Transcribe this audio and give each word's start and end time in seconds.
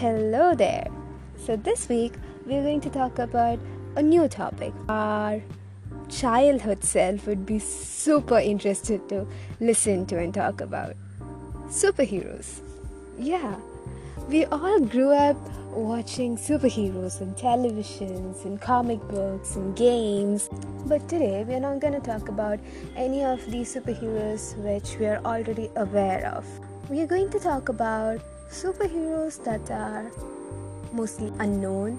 Hello 0.00 0.54
there. 0.54 0.86
So, 1.44 1.56
this 1.56 1.86
week 1.86 2.14
we're 2.46 2.62
going 2.62 2.80
to 2.80 2.88
talk 2.88 3.18
about 3.18 3.58
a 3.96 4.02
new 4.02 4.28
topic. 4.28 4.72
Our 4.88 5.42
childhood 6.08 6.82
self 6.82 7.26
would 7.26 7.44
be 7.44 7.58
super 7.58 8.38
interested 8.38 9.06
to 9.10 9.26
listen 9.60 10.06
to 10.06 10.18
and 10.18 10.32
talk 10.32 10.62
about 10.62 10.96
superheroes. 11.66 12.60
Yeah, 13.18 13.56
we 14.30 14.46
all 14.46 14.80
grew 14.80 15.10
up 15.10 15.36
watching 15.68 16.38
superheroes 16.38 17.20
on 17.20 17.34
televisions 17.34 18.46
and 18.46 18.58
comic 18.58 19.06
books 19.08 19.56
and 19.56 19.76
games. 19.76 20.48
But 20.86 21.10
today 21.10 21.44
we're 21.46 21.60
not 21.60 21.80
going 21.80 21.92
to 21.92 22.00
talk 22.00 22.30
about 22.30 22.58
any 22.96 23.22
of 23.22 23.44
these 23.50 23.74
superheroes 23.74 24.56
which 24.64 24.98
we 24.98 25.04
are 25.04 25.20
already 25.26 25.70
aware 25.76 26.26
of. 26.28 26.46
We 26.88 27.02
are 27.02 27.06
going 27.06 27.28
to 27.28 27.38
talk 27.38 27.68
about 27.68 28.22
superheroes 28.50 29.42
that 29.44 29.70
are 29.70 30.10
mostly 30.92 31.32
unknown 31.38 31.98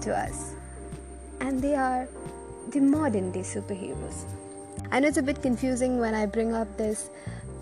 to 0.00 0.16
us. 0.16 0.54
And 1.40 1.60
they 1.60 1.74
are 1.74 2.08
the 2.70 2.80
modern 2.80 3.30
day 3.30 3.40
superheroes. 3.40 4.24
I 4.90 5.00
know 5.00 5.08
it's 5.08 5.18
a 5.18 5.22
bit 5.22 5.42
confusing 5.42 5.98
when 5.98 6.14
I 6.14 6.26
bring 6.26 6.54
up 6.54 6.76
this 6.76 7.10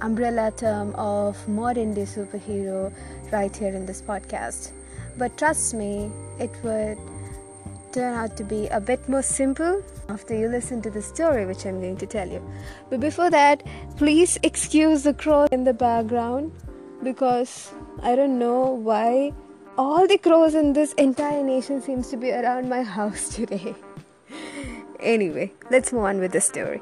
umbrella 0.00 0.52
term 0.56 0.94
of 0.94 1.36
modern 1.48 1.94
day 1.94 2.02
superhero 2.02 2.92
right 3.32 3.54
here 3.54 3.74
in 3.74 3.86
this 3.86 4.00
podcast. 4.00 4.70
But 5.18 5.36
trust 5.36 5.74
me, 5.74 6.10
it 6.38 6.50
would 6.62 6.98
turn 7.92 8.14
out 8.14 8.36
to 8.36 8.44
be 8.44 8.68
a 8.68 8.80
bit 8.80 9.06
more 9.08 9.22
simple 9.22 9.82
after 10.08 10.36
you 10.36 10.48
listen 10.48 10.80
to 10.82 10.90
the 10.90 11.02
story 11.02 11.44
which 11.46 11.66
I'm 11.66 11.80
going 11.80 11.96
to 11.98 12.06
tell 12.06 12.28
you. 12.28 12.42
But 12.88 13.00
before 13.00 13.30
that, 13.30 13.64
please 13.96 14.38
excuse 14.42 15.02
the 15.02 15.14
crow 15.14 15.46
in 15.50 15.64
the 15.64 15.74
background 15.74 16.52
because 17.02 17.72
I 18.02 18.14
don't 18.16 18.38
know 18.38 18.66
why 18.66 19.32
all 19.76 20.06
the 20.06 20.18
crows 20.18 20.54
in 20.54 20.72
this 20.72 20.92
entire 20.94 21.42
nation 21.42 21.82
seems 21.82 22.08
to 22.10 22.16
be 22.16 22.30
around 22.30 22.68
my 22.68 22.82
house 22.82 23.28
today. 23.34 23.74
anyway, 25.00 25.52
let's 25.70 25.92
move 25.92 26.04
on 26.04 26.18
with 26.18 26.32
the 26.32 26.40
story. 26.40 26.80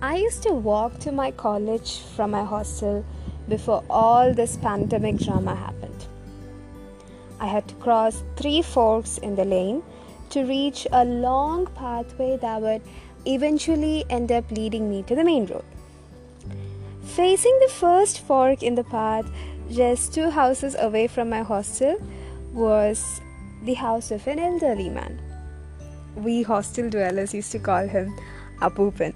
I 0.00 0.16
used 0.16 0.42
to 0.44 0.52
walk 0.52 0.98
to 1.00 1.12
my 1.12 1.30
college 1.30 2.00
from 2.16 2.30
my 2.30 2.44
hostel 2.44 3.04
before 3.48 3.82
all 3.88 4.32
this 4.32 4.56
pandemic 4.56 5.16
drama 5.16 5.54
happened. 5.54 6.06
I 7.40 7.46
had 7.46 7.66
to 7.68 7.74
cross 7.76 8.22
three 8.36 8.62
forks 8.62 9.18
in 9.18 9.36
the 9.36 9.44
lane 9.44 9.82
to 10.30 10.44
reach 10.44 10.86
a 10.92 11.04
long 11.04 11.66
pathway 11.66 12.36
that 12.38 12.60
would 12.60 12.82
eventually 13.26 14.04
end 14.08 14.32
up 14.32 14.50
leading 14.50 14.88
me 14.88 15.02
to 15.04 15.14
the 15.14 15.24
main 15.24 15.46
road. 15.46 15.64
Facing 17.02 17.58
the 17.60 17.72
first 17.72 18.20
fork 18.20 18.62
in 18.62 18.74
the 18.74 18.84
path, 18.84 19.30
just 19.70 20.14
two 20.14 20.30
houses 20.30 20.76
away 20.78 21.06
from 21.06 21.30
my 21.30 21.42
hostel, 21.42 22.00
was 22.52 23.20
the 23.62 23.74
house 23.74 24.10
of 24.10 24.26
an 24.26 24.38
elderly 24.38 24.88
man. 24.88 25.20
We 26.16 26.42
hostel 26.42 26.90
dwellers 26.90 27.34
used 27.34 27.52
to 27.52 27.58
call 27.58 27.86
him 27.86 28.16
Apupin 28.60 29.14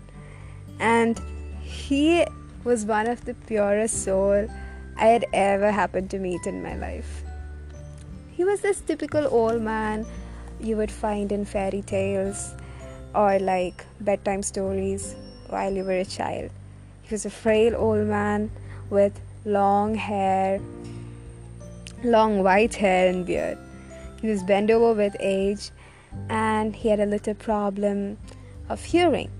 and 0.78 1.20
he 1.62 2.26
was 2.64 2.84
one 2.84 3.06
of 3.06 3.24
the 3.24 3.34
purest 3.34 4.04
soul 4.04 4.46
I 4.96 5.06
had 5.06 5.24
ever 5.32 5.70
happened 5.70 6.10
to 6.10 6.18
meet 6.18 6.46
in 6.46 6.62
my 6.62 6.76
life. 6.76 7.22
He 8.32 8.44
was 8.44 8.60
this 8.60 8.80
typical 8.80 9.26
old 9.30 9.62
man 9.62 10.06
you 10.62 10.76
would 10.76 10.90
find 10.90 11.32
in 11.32 11.44
fairy 11.44 11.82
tales 11.82 12.54
or 13.14 13.38
like 13.38 13.84
bedtime 14.00 14.42
stories 14.42 15.14
while 15.48 15.72
you 15.72 15.84
were 15.84 15.98
a 15.98 16.04
child. 16.04 16.50
He 17.02 17.14
was 17.14 17.26
a 17.26 17.30
frail 17.30 17.74
old 17.76 18.06
man 18.06 18.50
with 18.90 19.20
long 19.44 19.94
hair, 19.94 20.60
long 22.04 22.42
white 22.42 22.74
hair 22.74 23.10
and 23.10 23.26
beard. 23.26 23.58
He 24.20 24.28
was 24.28 24.42
bent 24.42 24.70
over 24.70 24.92
with 24.94 25.16
age 25.20 25.70
and 26.28 26.76
he 26.76 26.88
had 26.88 27.00
a 27.00 27.06
little 27.06 27.34
problem 27.34 28.18
of 28.68 28.84
hearing. 28.84 29.30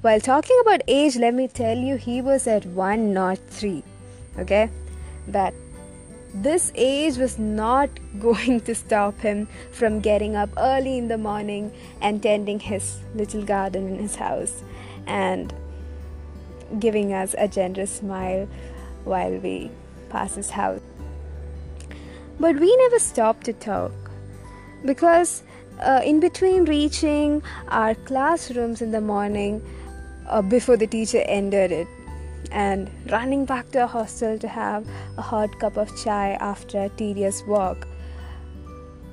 While 0.00 0.20
talking 0.20 0.58
about 0.62 0.82
age, 0.88 1.16
let 1.16 1.34
me 1.34 1.46
tell 1.46 1.76
you, 1.76 1.96
he 1.96 2.22
was 2.22 2.46
at 2.46 2.64
one, 2.64 3.12
not 3.12 3.38
three. 3.38 3.82
Okay? 4.38 4.70
That 5.28 5.52
this 6.34 6.72
age 6.74 7.16
was 7.16 7.38
not 7.38 7.90
going 8.20 8.60
to 8.62 8.74
stop 8.74 9.18
him 9.20 9.48
from 9.72 10.00
getting 10.00 10.36
up 10.36 10.50
early 10.56 10.98
in 10.98 11.08
the 11.08 11.18
morning 11.18 11.72
and 12.00 12.22
tending 12.22 12.60
his 12.60 12.98
little 13.14 13.42
garden 13.42 13.88
in 13.88 13.98
his 13.98 14.16
house 14.16 14.62
and 15.06 15.52
giving 16.78 17.12
us 17.12 17.34
a 17.36 17.48
generous 17.48 17.90
smile 17.90 18.48
while 19.04 19.36
we 19.38 19.70
pass 20.08 20.34
his 20.34 20.50
house. 20.50 20.80
But 22.38 22.58
we 22.58 22.74
never 22.76 22.98
stopped 22.98 23.44
to 23.46 23.52
talk 23.52 23.92
because 24.84 25.42
uh, 25.80 26.00
in 26.04 26.20
between 26.20 26.64
reaching 26.64 27.42
our 27.68 27.94
classrooms 27.94 28.82
in 28.82 28.92
the 28.92 29.00
morning, 29.00 29.62
uh, 30.28 30.42
before 30.42 30.76
the 30.76 30.86
teacher 30.86 31.22
ended 31.26 31.72
it 31.72 31.88
and 32.50 32.90
running 33.10 33.44
back 33.44 33.70
to 33.72 33.84
a 33.84 33.86
hostel 33.86 34.38
to 34.38 34.48
have 34.48 34.86
a 35.16 35.22
hot 35.22 35.58
cup 35.58 35.76
of 35.76 35.94
chai 36.02 36.32
after 36.40 36.82
a 36.82 36.88
tedious 36.90 37.42
walk. 37.46 37.86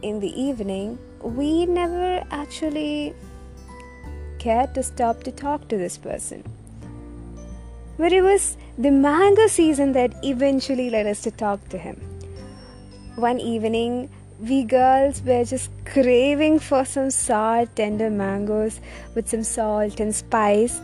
In 0.01 0.19
the 0.19 0.29
evening, 0.41 0.97
we 1.21 1.65
never 1.65 2.23
actually 2.31 3.13
cared 4.39 4.73
to 4.75 4.83
stop 4.83 5.23
to 5.23 5.31
talk 5.31 5.67
to 5.69 5.77
this 5.77 5.97
person. 5.97 6.43
But 7.97 8.13
it 8.13 8.21
was 8.21 8.57
the 8.77 8.91
mango 8.91 9.47
season 9.47 9.93
that 9.93 10.13
eventually 10.23 10.89
led 10.89 11.07
us 11.07 11.21
to 11.21 11.31
talk 11.31 11.67
to 11.69 11.77
him. 11.77 11.95
One 13.15 13.39
evening, 13.39 14.09
we 14.39 14.63
girls 14.63 15.23
were 15.23 15.43
just 15.43 15.71
craving 15.85 16.59
for 16.59 16.85
some 16.85 17.09
sour, 17.09 17.65
tender 17.65 18.11
mangoes 18.11 18.79
with 19.15 19.27
some 19.27 19.43
salt 19.43 19.99
and 19.99 20.13
spice 20.13 20.79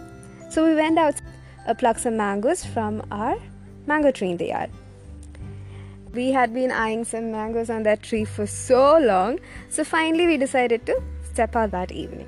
so 0.54 0.64
we 0.68 0.76
went 0.76 1.00
out 1.00 1.20
pluck 1.74 2.00
some 2.00 2.18
mangoes 2.18 2.66
from 2.66 3.02
our 3.12 3.38
mango 3.86 4.12
tree 4.12 4.32
in 4.32 4.38
the 4.38 4.48
yard. 4.48 4.70
We 6.14 6.32
had 6.32 6.54
been 6.54 6.72
eyeing 6.72 7.06
some 7.06 7.32
mangoes 7.32 7.70
on 7.70 7.84
that 7.84 8.04
tree 8.04 8.26
for 8.26 8.46
so 8.46 9.00
long, 9.00 9.40
so 9.70 9.84
finally 9.84 10.28
we 10.28 10.38
decided 10.38 10.86
to 10.86 11.02
step 11.32 11.56
out 11.56 11.72
that 11.72 11.92
evening. 11.92 12.28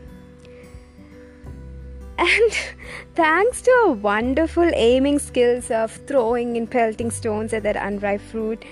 And 2.18 2.52
thanks 3.16 3.62
to 3.64 3.72
our 3.72 3.92
wonderful 3.92 4.70
aiming 4.74 5.20
skills 5.20 5.70
of 5.70 5.92
throwing 6.08 6.58
and 6.58 6.70
pelting 6.70 7.12
stones 7.12 7.54
at 7.54 7.64
that 7.64 7.76
unripe 7.76 8.22
fruit, 8.22 8.64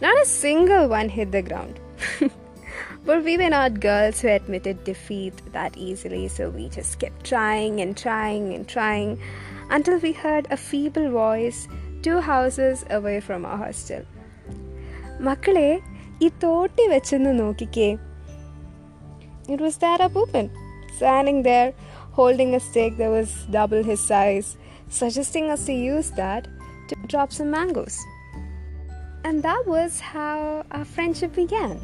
not 0.00 0.20
a 0.20 0.26
single 0.26 0.88
one 0.88 1.08
hit 1.08 1.32
the 1.32 1.42
ground. 1.42 1.80
But 3.08 3.24
we 3.24 3.38
were 3.38 3.48
not 3.48 3.80
girls 3.80 4.20
who 4.20 4.28
admitted 4.28 4.84
defeat 4.84 5.32
that 5.52 5.74
easily, 5.78 6.28
so 6.28 6.50
we 6.50 6.68
just 6.68 6.98
kept 6.98 7.24
trying 7.24 7.80
and 7.80 7.96
trying 7.96 8.52
and 8.52 8.68
trying 8.68 9.18
until 9.69 9.97
we 10.05 10.11
heard 10.23 10.47
a 10.49 10.57
feeble 10.57 11.09
voice 11.11 11.67
two 12.01 12.19
houses 12.19 12.85
away 12.97 13.17
from 13.27 13.41
our 13.49 13.59
hostel. 13.65 14.03
മക്കളെ 15.27 15.69
ഈ 16.25 16.29
തോട്ടി 16.43 16.85
വെച്ചെന്ന് 16.93 17.33
നോക്കിക്കേ 17.43 17.91
It 19.53 19.59
was 19.65 19.75
that 19.83 19.99
Apupin, 20.05 20.47
standing 20.97 21.39
there 21.47 21.71
holding 22.17 22.51
a 22.55 22.59
stick 22.59 22.91
that 22.97 23.09
was 23.09 23.29
double 23.55 23.83
his 23.83 24.01
size, 24.11 24.49
suggesting 24.99 25.49
us 25.49 25.65
to 25.69 25.73
use 25.73 26.09
that 26.11 26.43
to 26.89 26.95
drop 27.11 27.33
some 27.37 27.49
mangoes. 27.55 27.97
And 29.25 29.41
that 29.47 29.63
was 29.73 29.99
how 30.13 30.63
our 30.71 30.85
friendship 30.85 31.33
began. 31.41 31.79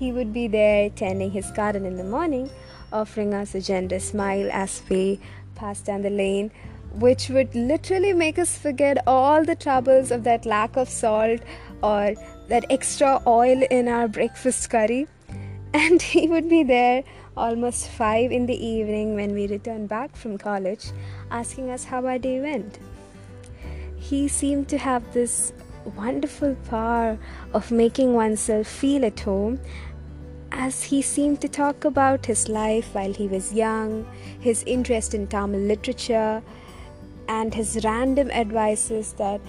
He 0.00 0.12
would 0.12 0.32
be 0.32 0.46
there 0.46 0.90
tending 0.90 1.30
his 1.30 1.50
garden 1.50 1.84
in 1.90 1.96
the 1.96 2.04
morning, 2.04 2.46
offering 2.92 3.32
us 3.34 3.54
a 3.54 3.60
generous 3.60 4.06
smile 4.12 4.48
as 4.52 4.82
we 4.88 5.20
passed 5.54 5.86
down 5.86 6.02
the 6.02 6.10
lane, 6.10 6.50
which 6.93 7.29
would 7.29 7.53
literally 7.55 8.13
make 8.13 8.37
us 8.37 8.57
forget 8.57 8.97
all 9.07 9.43
the 9.45 9.55
troubles 9.55 10.11
of 10.11 10.23
that 10.23 10.45
lack 10.45 10.75
of 10.75 10.89
salt 10.89 11.41
or 11.81 12.13
that 12.47 12.65
extra 12.69 13.21
oil 13.25 13.63
in 13.71 13.87
our 13.87 14.07
breakfast 14.07 14.69
curry. 14.69 15.07
And 15.73 16.01
he 16.01 16.27
would 16.27 16.49
be 16.49 16.63
there 16.63 17.03
almost 17.37 17.87
5 17.87 18.31
in 18.31 18.45
the 18.45 18.65
evening 18.65 19.15
when 19.15 19.33
we 19.33 19.47
returned 19.47 19.87
back 19.87 20.17
from 20.17 20.37
college, 20.37 20.91
asking 21.29 21.69
us 21.69 21.85
how 21.85 22.05
our 22.05 22.19
day 22.19 22.41
went. 22.41 22.79
He 23.95 24.27
seemed 24.27 24.67
to 24.67 24.77
have 24.77 25.13
this 25.13 25.53
wonderful 25.95 26.55
power 26.69 27.17
of 27.53 27.71
making 27.71 28.13
oneself 28.13 28.67
feel 28.67 29.05
at 29.05 29.21
home 29.21 29.59
as 30.51 30.83
he 30.83 31.01
seemed 31.01 31.39
to 31.41 31.47
talk 31.47 31.85
about 31.85 32.25
his 32.25 32.49
life 32.49 32.93
while 32.93 33.13
he 33.13 33.27
was 33.27 33.53
young, 33.53 34.05
his 34.39 34.63
interest 34.67 35.13
in 35.13 35.27
Tamil 35.27 35.61
literature, 35.61 36.43
and 37.31 37.53
his 37.53 37.79
random 37.83 38.29
advices 38.31 39.13
that 39.13 39.39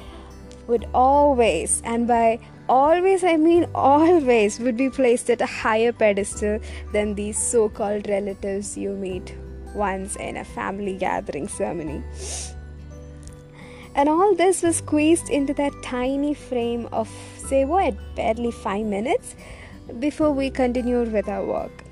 would 0.68 0.86
always, 0.94 1.82
and 1.84 2.06
by 2.06 2.38
always 2.68 3.24
I 3.24 3.36
mean 3.36 3.66
always, 3.74 4.60
would 4.60 4.76
be 4.76 4.88
placed 4.88 5.28
at 5.30 5.40
a 5.40 5.46
higher 5.46 5.92
pedestal 5.92 6.60
than 6.92 7.14
these 7.16 7.36
so 7.36 7.68
called 7.68 8.08
relatives 8.08 8.76
you 8.78 8.90
meet 8.90 9.34
once 9.74 10.16
in 10.16 10.36
a 10.36 10.44
family 10.44 10.96
gathering 10.96 11.48
ceremony. 11.48 12.02
And 13.94 14.08
all 14.08 14.34
this 14.34 14.62
was 14.62 14.76
squeezed 14.76 15.28
into 15.28 15.52
that 15.54 15.72
tiny 15.82 16.34
frame 16.34 16.88
of, 16.92 17.10
say, 17.36 17.64
what, 17.64 17.94
barely 18.14 18.52
five 18.52 18.86
minutes 18.86 19.34
before 19.98 20.30
we 20.30 20.50
continued 20.50 21.12
with 21.12 21.28
our 21.28 21.44
work 21.44 21.84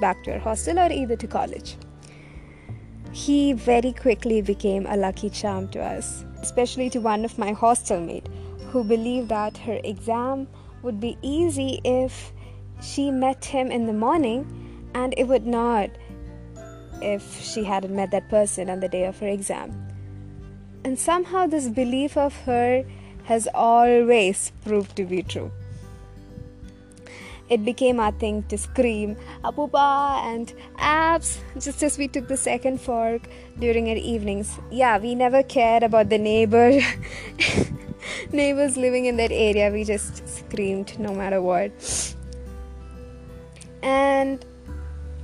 back 0.00 0.24
to 0.24 0.32
our 0.32 0.38
hostel 0.38 0.78
or 0.78 0.90
either 0.90 1.16
to 1.16 1.26
college. 1.26 1.76
He 3.12 3.52
very 3.52 3.92
quickly 3.92 4.40
became 4.40 4.86
a 4.86 4.96
lucky 4.96 5.28
charm 5.28 5.68
to 5.68 5.82
us, 5.82 6.24
especially 6.40 6.88
to 6.90 7.00
one 7.00 7.24
of 7.24 7.38
my 7.38 7.52
hostel 7.52 8.00
mate 8.00 8.26
who 8.70 8.82
believed 8.82 9.28
that 9.28 9.58
her 9.58 9.78
exam 9.84 10.48
would 10.82 10.98
be 10.98 11.18
easy 11.20 11.80
if 11.84 12.32
she 12.80 13.10
met 13.10 13.44
him 13.44 13.70
in 13.70 13.86
the 13.86 13.92
morning 13.92 14.46
and 14.94 15.14
it 15.16 15.28
would 15.28 15.46
not 15.46 15.90
if 17.02 17.40
she 17.40 17.64
hadn't 17.64 17.94
met 17.94 18.10
that 18.12 18.28
person 18.28 18.70
on 18.70 18.80
the 18.80 18.88
day 18.88 19.04
of 19.04 19.18
her 19.18 19.28
exam. 19.28 19.88
And 20.84 20.98
somehow, 20.98 21.46
this 21.46 21.68
belief 21.68 22.16
of 22.16 22.34
her 22.42 22.84
has 23.24 23.46
always 23.54 24.52
proved 24.64 24.96
to 24.96 25.04
be 25.04 25.22
true. 25.22 25.50
It 27.52 27.66
became 27.66 28.00
our 28.00 28.12
thing 28.12 28.44
to 28.48 28.56
scream 28.56 29.16
Apupa 29.44 30.22
and 30.24 30.50
abs 30.78 31.38
just 31.60 31.82
as 31.82 31.98
we 31.98 32.08
took 32.08 32.26
the 32.26 32.36
second 32.36 32.80
fork 32.80 33.28
during 33.58 33.90
our 33.90 33.96
evenings. 33.96 34.58
Yeah, 34.70 34.96
we 34.98 35.14
never 35.14 35.42
cared 35.42 35.82
about 35.82 36.08
the 36.08 36.16
neighbor 36.16 36.80
neighbors 38.32 38.78
living 38.78 39.04
in 39.04 39.18
that 39.18 39.32
area. 39.32 39.70
We 39.70 39.84
just 39.84 40.26
screamed 40.26 40.98
no 40.98 41.12
matter 41.12 41.42
what. 41.42 41.72
And 43.82 44.42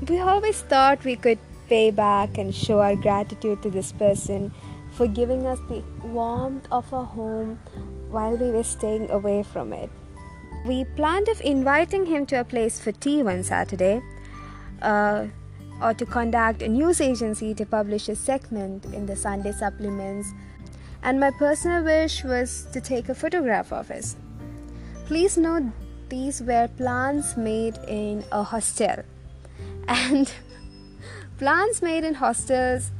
we 0.06 0.18
always 0.20 0.60
thought 0.60 1.04
we 1.04 1.16
could 1.16 1.38
pay 1.70 1.90
back 1.90 2.36
and 2.36 2.54
show 2.54 2.80
our 2.80 2.96
gratitude 2.96 3.62
to 3.62 3.70
this 3.70 3.92
person 3.92 4.52
for 4.92 5.06
giving 5.06 5.46
us 5.46 5.58
the 5.70 5.82
warmth 6.04 6.68
of 6.70 6.92
a 6.92 7.04
home 7.04 7.58
while 8.10 8.36
we 8.36 8.50
were 8.50 8.64
staying 8.64 9.10
away 9.10 9.42
from 9.42 9.72
it. 9.72 9.88
We 10.68 10.84
planned 10.84 11.28
of 11.28 11.40
inviting 11.40 12.04
him 12.04 12.26
to 12.26 12.40
a 12.40 12.44
place 12.44 12.78
for 12.78 12.92
tea 12.92 13.22
one 13.22 13.42
Saturday, 13.42 14.02
uh, 14.82 15.28
or 15.80 15.94
to 15.94 16.04
contact 16.04 16.60
a 16.60 16.68
news 16.68 17.00
agency 17.00 17.54
to 17.54 17.64
publish 17.64 18.10
a 18.10 18.14
segment 18.14 18.84
in 18.84 19.06
the 19.06 19.16
Sunday 19.16 19.52
supplements, 19.52 20.28
and 21.02 21.18
my 21.18 21.30
personal 21.30 21.82
wish 21.82 22.22
was 22.22 22.66
to 22.74 22.82
take 22.82 23.08
a 23.08 23.14
photograph 23.14 23.72
of 23.72 23.90
us. 23.90 24.16
Please 25.06 25.38
note 25.38 25.72
these 26.10 26.42
were 26.42 26.68
plans 26.76 27.34
made 27.38 27.78
in 27.88 28.22
a 28.30 28.42
hostel, 28.42 29.04
and 29.88 30.30
plans 31.38 31.80
made 31.80 32.04
in 32.04 32.12
hostels 32.12 32.90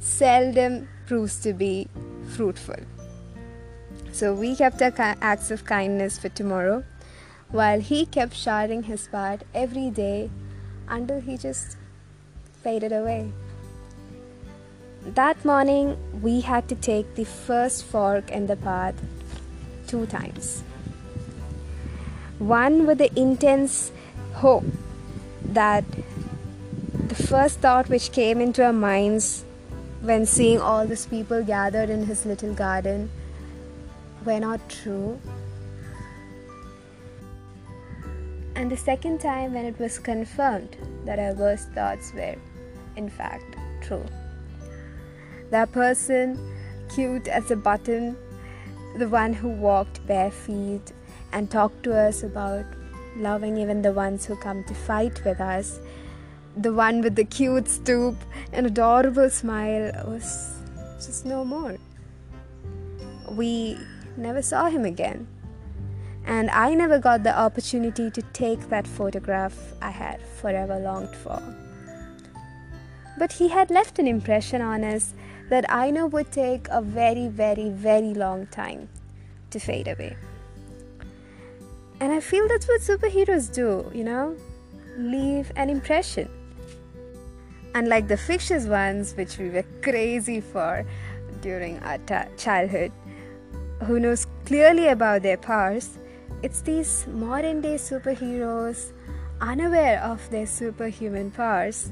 seldom 0.00 0.88
proves 1.06 1.38
to 1.42 1.52
be 1.52 1.86
fruitful. 2.34 2.82
So 4.10 4.34
we 4.34 4.56
kept 4.56 4.82
our 4.82 5.14
acts 5.20 5.52
of 5.52 5.64
kindness 5.64 6.18
for 6.18 6.28
tomorrow, 6.28 6.82
while 7.54 7.80
he 7.80 8.04
kept 8.04 8.34
sharing 8.34 8.82
his 8.82 9.06
part 9.06 9.42
every 9.54 9.88
day 9.88 10.28
until 10.88 11.20
he 11.20 11.36
just 11.36 11.76
faded 12.64 12.90
away. 12.92 13.30
That 15.18 15.44
morning, 15.44 15.96
we 16.20 16.40
had 16.40 16.68
to 16.68 16.74
take 16.74 17.14
the 17.14 17.24
first 17.24 17.84
fork 17.84 18.32
in 18.32 18.48
the 18.48 18.56
path 18.56 18.96
two 19.86 20.06
times. 20.06 20.64
One 22.40 22.86
with 22.86 22.98
the 22.98 23.12
intense 23.16 23.92
hope 24.32 24.64
that 25.44 25.84
the 27.06 27.14
first 27.14 27.60
thought 27.60 27.88
which 27.88 28.10
came 28.10 28.40
into 28.40 28.64
our 28.64 28.72
minds 28.72 29.44
when 30.00 30.26
seeing 30.26 30.60
all 30.60 30.88
these 30.88 31.06
people 31.06 31.44
gathered 31.44 31.88
in 31.88 32.06
his 32.06 32.26
little 32.26 32.52
garden 32.52 33.10
were 34.24 34.40
not 34.40 34.68
true. 34.68 35.20
And 38.64 38.72
the 38.72 38.78
second 38.78 39.20
time 39.20 39.52
when 39.52 39.66
it 39.66 39.78
was 39.78 39.98
confirmed 39.98 40.78
that 41.04 41.18
our 41.18 41.34
worst 41.34 41.70
thoughts 41.72 42.14
were, 42.14 42.36
in 42.96 43.10
fact, 43.10 43.56
true. 43.82 44.06
That 45.50 45.70
person, 45.70 46.38
cute 46.88 47.28
as 47.28 47.50
a 47.50 47.56
button, 47.56 48.16
the 48.96 49.06
one 49.06 49.34
who 49.34 49.50
walked 49.50 50.06
bare 50.06 50.30
feet 50.30 50.94
and 51.30 51.50
talked 51.50 51.82
to 51.82 51.94
us 51.94 52.22
about 52.22 52.64
loving 53.16 53.58
even 53.58 53.82
the 53.82 53.92
ones 53.92 54.24
who 54.24 54.34
come 54.34 54.64
to 54.64 54.72
fight 54.72 55.22
with 55.26 55.42
us, 55.42 55.78
the 56.56 56.72
one 56.72 57.02
with 57.02 57.16
the 57.16 57.24
cute 57.24 57.68
stoop 57.68 58.16
and 58.50 58.64
adorable 58.64 59.28
smile 59.28 59.92
was 60.06 60.58
just 61.04 61.26
no 61.26 61.44
more. 61.44 61.76
We 63.30 63.76
never 64.16 64.40
saw 64.40 64.70
him 64.70 64.86
again. 64.86 65.26
And 66.26 66.50
I 66.50 66.74
never 66.74 66.98
got 66.98 67.22
the 67.22 67.38
opportunity 67.38 68.10
to 68.10 68.22
take 68.32 68.68
that 68.70 68.86
photograph 68.86 69.56
I 69.82 69.90
had 69.90 70.20
forever 70.22 70.78
longed 70.78 71.14
for. 71.14 71.42
But 73.18 73.32
he 73.32 73.48
had 73.48 73.70
left 73.70 73.98
an 73.98 74.08
impression 74.08 74.62
on 74.62 74.82
us 74.84 75.14
that 75.50 75.70
I 75.70 75.90
know 75.90 76.06
would 76.06 76.32
take 76.32 76.66
a 76.70 76.80
very, 76.80 77.28
very, 77.28 77.68
very 77.68 78.14
long 78.14 78.46
time 78.46 78.88
to 79.50 79.60
fade 79.60 79.88
away. 79.88 80.16
And 82.00 82.12
I 82.12 82.20
feel 82.20 82.48
that's 82.48 82.66
what 82.66 82.80
superheroes 82.80 83.52
do, 83.52 83.90
you 83.94 84.04
know? 84.04 84.36
Leave 84.96 85.52
an 85.56 85.70
impression. 85.70 86.28
Unlike 87.74 88.08
the 88.08 88.16
fictitious 88.16 88.66
ones, 88.66 89.14
which 89.14 89.38
we 89.38 89.50
were 89.50 89.64
crazy 89.82 90.40
for 90.40 90.84
during 91.40 91.78
our 91.80 91.98
childhood, 92.36 92.92
who 93.84 94.00
knows 94.00 94.26
clearly 94.44 94.88
about 94.88 95.22
their 95.22 95.36
powers, 95.36 95.98
it's 96.44 96.60
these 96.60 97.06
modern 97.06 97.62
day 97.62 97.76
superheroes, 97.76 98.92
unaware 99.40 99.98
of 100.02 100.28
their 100.28 100.46
superhuman 100.46 101.30
powers, 101.30 101.90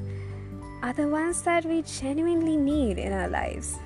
are 0.83 0.93
the 0.93 1.07
ones 1.07 1.41
that 1.41 1.65
we 1.65 1.81
genuinely 1.81 2.55
need 2.55 2.99
in 2.99 3.11
our 3.11 3.27
lives. 3.27 3.79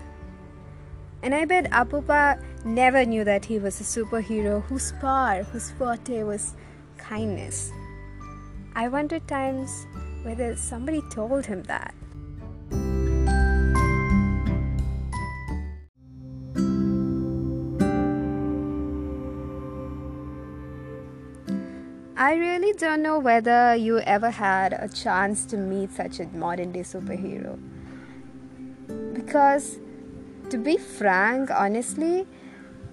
And 1.23 1.33
I 1.33 1.45
bet 1.45 1.71
Apupa 1.71 2.43
never 2.65 3.05
knew 3.05 3.23
that 3.23 3.45
he 3.45 3.59
was 3.59 3.79
a 3.79 3.85
superhero 3.85 4.61
whose 4.63 4.91
power, 4.99 5.43
whose 5.43 5.71
forte 5.71 6.23
was 6.23 6.53
kindness. 6.97 7.71
I 8.75 8.89
wonder 8.89 9.19
times 9.21 9.71
whether 10.23 10.57
somebody 10.57 11.01
told 11.09 11.45
him 11.45 11.63
that. 11.63 11.95
I 22.27 22.33
really 22.33 22.73
don't 22.73 23.03
know 23.03 23.19
whether 23.19 23.73
you 23.73 23.99
ever 23.99 24.29
had 24.29 24.73
a 24.73 24.89
chance 24.89 25.45
to 25.45 25.55
meet 25.55 25.93
such 25.93 26.19
a 26.19 26.25
modern 26.25 26.73
day 26.73 26.81
superhero. 26.81 27.57
Because, 29.13 29.79
to 30.49 30.57
be 30.57 30.75
frank, 30.75 31.49
honestly, 31.49 32.27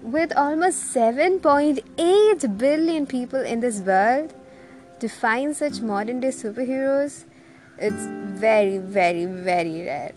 with 0.01 0.31
almost 0.37 0.95
7.8 0.95 2.57
billion 2.57 3.05
people 3.05 3.41
in 3.41 3.59
this 3.59 3.81
world, 3.81 4.33
to 5.01 5.09
find 5.09 5.53
such 5.53 5.81
modern 5.81 6.21
day 6.21 6.29
superheroes, 6.29 7.25
it's 7.77 8.05
very, 8.39 8.77
very, 8.77 9.25
very 9.25 9.81
rare. 9.81 10.13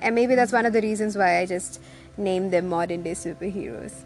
And 0.00 0.14
maybe 0.14 0.34
that's 0.34 0.52
one 0.52 0.64
of 0.64 0.72
the 0.72 0.80
reasons 0.80 1.18
why 1.18 1.40
I 1.40 1.44
just 1.44 1.82
named 2.16 2.50
them 2.50 2.70
modern 2.70 3.02
day 3.02 3.12
superheroes. 3.12 4.04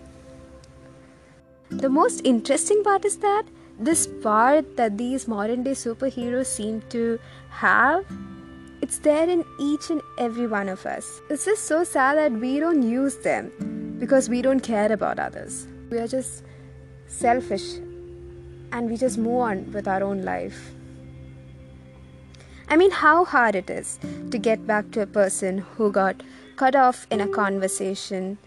The 1.71 1.89
most 1.89 2.23
interesting 2.25 2.83
part 2.83 3.05
is 3.05 3.19
that 3.19 3.45
this 3.79 4.07
part 4.23 4.77
that 4.77 4.99
these 4.99 5.29
modern 5.29 5.63
day 5.63 5.73
superheroes 5.73 6.47
seem 6.47 6.83
to 6.91 7.19
have 7.51 8.05
it's 8.81 8.99
there 8.99 9.29
in 9.29 9.45
each 9.59 9.91
and 9.91 10.01
every 10.19 10.47
one 10.47 10.69
of 10.69 10.87
us. 10.87 11.21
It's 11.29 11.45
just 11.45 11.65
so 11.65 11.83
sad 11.83 12.17
that 12.17 12.33
we 12.33 12.61
don't 12.61 12.83
use 12.83 13.17
them 13.19 13.97
because 13.99 14.29
we 14.29 14.41
don't 14.41 14.61
care 14.61 14.93
about 14.93 15.19
others. 15.19 15.67
We 15.91 15.99
are 15.99 16.07
just 16.07 16.45
selfish 17.09 17.79
and 18.73 18.89
we 18.89 18.97
just 18.97 19.19
move 19.19 19.41
on 19.41 19.73
with 19.73 19.89
our 19.89 20.03
own 20.03 20.23
life. 20.23 20.71
I 22.69 22.77
mean 22.77 22.91
how 22.91 23.25
hard 23.25 23.55
it 23.57 23.69
is 23.69 23.99
to 24.31 24.39
get 24.39 24.67
back 24.67 24.91
to 24.93 25.01
a 25.01 25.07
person 25.07 25.59
who 25.59 25.91
got 25.91 26.23
cut 26.57 26.77
off 26.77 27.07
in 27.11 27.21
a 27.21 27.27
conversation 27.27 28.39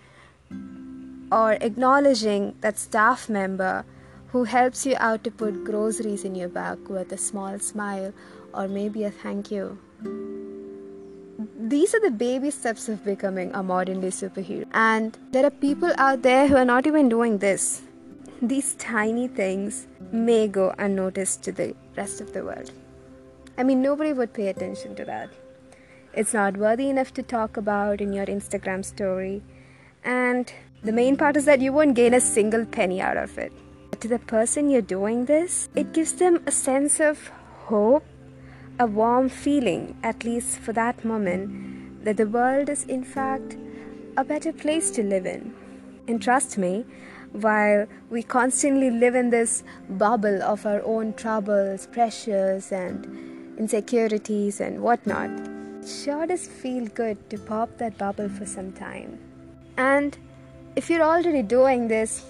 or 1.32 1.54
acknowledging 1.54 2.56
that 2.62 2.78
staff 2.78 3.30
member 3.30 3.84
who 4.32 4.44
helps 4.46 4.86
you 4.86 4.96
out 4.98 5.24
to 5.24 5.32
put 5.32 5.64
groceries 5.64 6.24
in 6.24 6.36
your 6.36 6.50
bag 6.50 6.80
with 6.88 7.12
a 7.12 7.18
small 7.18 7.60
smile 7.60 8.14
or 8.54 8.68
maybe 8.68 9.04
a 9.04 9.12
thank 9.12 9.52
you. 9.52 9.78
These 11.60 11.94
are 11.96 12.00
the 12.00 12.12
baby 12.12 12.52
steps 12.52 12.90
of 12.90 13.04
becoming 13.06 13.52
a 13.54 13.64
modern 13.64 14.02
day 14.02 14.08
superhero. 14.08 14.66
And 14.74 15.18
there 15.32 15.46
are 15.46 15.52
people 15.52 15.92
out 15.98 16.22
there 16.22 16.48
who 16.48 16.56
are 16.56 16.66
not 16.66 16.88
even 16.88 17.10
doing 17.10 17.38
this. 17.38 17.82
These 18.42 18.76
tiny 18.76 19.28
things 19.28 19.88
may 20.12 20.48
go 20.48 20.74
unnoticed 20.78 21.44
to 21.44 21.52
the 21.52 21.76
rest 21.96 22.22
of 22.22 22.34
the 22.34 22.44
world. 22.44 22.72
I 23.58 23.64
mean, 23.64 23.82
nobody 23.82 24.14
would 24.14 24.34
pay 24.34 24.48
attention 24.48 24.96
to 24.96 25.06
that. 25.06 25.30
it's 26.14 26.34
not 26.34 26.58
worthy 26.58 26.90
enough 26.90 27.14
to 27.18 27.24
talk 27.24 27.58
about 27.58 28.02
in 28.02 28.14
your 28.14 28.26
Instagram 28.26 28.84
story. 28.84 29.42
And 30.04 30.52
the 30.84 30.92
main 30.92 31.16
part 31.16 31.38
is 31.38 31.46
that 31.46 31.62
you 31.62 31.72
won't 31.72 31.96
gain 31.96 32.14
a 32.14 32.20
single 32.20 32.66
penny 32.66 33.00
out 33.02 33.18
of 33.18 33.38
it. 33.38 33.54
To 34.02 34.08
the 34.08 34.18
person 34.18 34.72
you're 34.72 34.82
doing 34.82 35.26
this, 35.26 35.70
it 35.76 35.94
gives 35.94 36.14
them 36.14 36.42
a 36.48 36.52
sense 36.52 37.00
of 37.00 37.28
hope, 37.66 38.04
a 38.80 38.88
warm 38.88 39.30
feeling, 39.30 39.96
at 40.02 40.24
least 40.24 40.58
for 40.58 40.74
that 40.74 41.06
moment, 41.06 42.04
that 42.04 42.18
the 42.18 42.26
world 42.26 42.68
is 42.68 42.84
in 42.86 43.04
fact 43.04 43.58
a 44.18 44.24
better 44.24 44.52
place 44.52 44.90
to 44.92 45.04
live 45.04 45.28
in. 45.28 45.54
And 46.08 46.20
trust 46.20 46.58
me, 46.58 46.84
while 47.32 47.86
we 48.10 48.24
constantly 48.24 48.90
live 48.90 49.14
in 49.14 49.30
this 49.30 49.64
bubble 49.88 50.42
of 50.42 50.66
our 50.66 50.82
own 50.84 51.14
troubles, 51.14 51.86
pressures, 51.86 52.72
and 52.72 53.06
insecurities 53.60 54.62
and 54.62 54.82
whatnot, 54.82 55.30
it 55.30 55.88
sure 55.88 56.26
does 56.26 56.48
feel 56.48 56.88
good 56.88 57.30
to 57.30 57.38
pop 57.38 57.78
that 57.78 58.00
bubble 58.00 58.30
for 58.30 58.48
some 58.48 58.72
time. 58.72 59.20
And 59.78 60.18
if 60.76 60.90
you're 60.90 61.04
already 61.04 61.44
doing 61.44 61.88
this, 61.88 62.26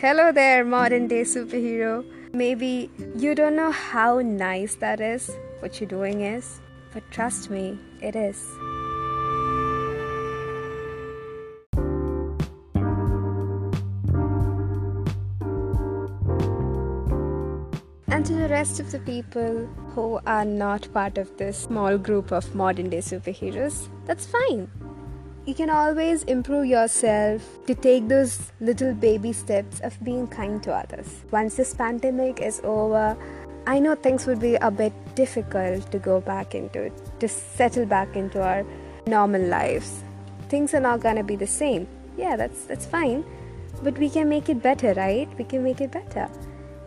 hello 0.00 0.32
there, 0.32 0.64
modern 0.64 1.06
day 1.06 1.22
superhero. 1.22 2.04
Maybe 2.32 2.90
you 3.16 3.34
don't 3.34 3.56
know 3.56 3.70
how 3.70 4.20
nice 4.20 4.74
that 4.76 5.00
is, 5.00 5.30
what 5.60 5.80
you're 5.80 5.88
doing 5.88 6.22
is, 6.22 6.60
but 6.92 7.02
trust 7.10 7.50
me, 7.50 7.78
it 8.00 8.16
is. 8.16 8.44
And 18.08 18.26
to 18.26 18.34
the 18.34 18.48
rest 18.48 18.80
of 18.80 18.90
the 18.90 19.00
people 19.00 19.66
who 19.94 20.20
are 20.26 20.44
not 20.44 20.92
part 20.92 21.18
of 21.18 21.36
this 21.36 21.56
small 21.58 21.98
group 21.98 22.32
of 22.32 22.54
modern 22.54 22.90
day 22.90 22.98
superheroes, 22.98 23.88
that's 24.06 24.26
fine. 24.26 24.70
You 25.44 25.54
can 25.54 25.70
always 25.70 26.22
improve 26.22 26.66
yourself 26.66 27.42
to 27.66 27.74
take 27.74 28.06
those 28.06 28.52
little 28.60 28.94
baby 28.94 29.32
steps 29.32 29.80
of 29.80 29.98
being 30.04 30.28
kind 30.28 30.62
to 30.62 30.72
others. 30.72 31.24
Once 31.32 31.56
this 31.56 31.74
pandemic 31.74 32.40
is 32.40 32.60
over, 32.62 33.16
I 33.66 33.80
know 33.80 33.96
things 33.96 34.24
would 34.24 34.38
be 34.38 34.54
a 34.54 34.70
bit 34.70 34.92
difficult 35.16 35.90
to 35.90 35.98
go 35.98 36.20
back 36.20 36.54
into 36.54 36.92
to 37.18 37.26
settle 37.26 37.86
back 37.86 38.14
into 38.14 38.40
our 38.40 38.64
normal 39.08 39.42
lives. 39.42 40.04
Things 40.48 40.74
are 40.74 40.80
not 40.80 41.00
gonna 41.00 41.24
be 41.24 41.34
the 41.34 41.48
same. 41.48 41.88
Yeah, 42.16 42.36
that's 42.36 42.64
that's 42.66 42.86
fine. 42.86 43.24
But 43.82 43.98
we 43.98 44.10
can 44.10 44.28
make 44.28 44.48
it 44.48 44.62
better, 44.62 44.94
right? 44.94 45.28
We 45.38 45.42
can 45.44 45.64
make 45.64 45.80
it 45.80 45.90
better. 45.90 46.30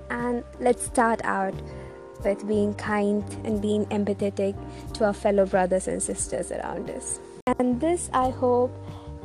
And 0.10 0.46
let's 0.62 0.86
start 0.86 1.20
out 1.26 1.56
with 2.24 2.48
being 2.48 2.74
kind 2.76 3.22
and 3.44 3.62
being 3.62 3.86
empathetic 3.88 4.56
to 4.94 5.08
our 5.08 5.14
fellow 5.14 5.46
brothers 5.46 5.90
and 5.90 6.02
sisters 6.02 6.54
around 6.54 6.90
us. 6.90 7.20
And 7.48 7.80
this, 7.80 8.10
I 8.12 8.32
hope, 8.32 8.74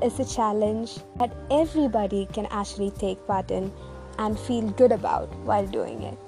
is 0.02 0.20
a 0.20 0.26
challenge 0.26 0.98
that 1.16 1.32
everybody 1.50 2.28
can 2.30 2.44
actually 2.50 2.90
take 2.90 3.16
part 3.26 3.50
in 3.50 3.72
and 4.18 4.38
feel 4.38 4.68
good 4.72 4.92
about 4.92 5.32
while 5.48 5.66
doing 5.66 6.02
it. 6.02 6.18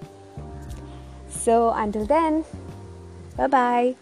So, 1.28 1.68
until 1.68 2.06
then, 2.06 2.46
bye 3.36 3.46
bye. 3.46 3.96